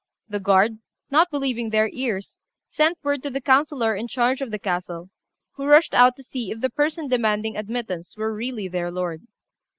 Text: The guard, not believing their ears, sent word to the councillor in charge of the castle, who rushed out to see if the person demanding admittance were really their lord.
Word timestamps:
The 0.27 0.39
guard, 0.39 0.79
not 1.11 1.29
believing 1.29 1.69
their 1.69 1.87
ears, 1.89 2.39
sent 2.71 2.97
word 3.03 3.21
to 3.21 3.29
the 3.29 3.39
councillor 3.39 3.95
in 3.95 4.07
charge 4.07 4.41
of 4.41 4.49
the 4.49 4.57
castle, 4.57 5.11
who 5.57 5.67
rushed 5.67 5.93
out 5.93 6.15
to 6.15 6.23
see 6.23 6.49
if 6.49 6.59
the 6.59 6.71
person 6.71 7.07
demanding 7.07 7.55
admittance 7.55 8.17
were 8.17 8.33
really 8.33 8.67
their 8.67 8.89
lord. 8.89 9.27